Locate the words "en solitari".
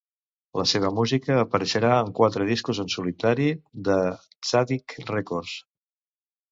2.85-3.49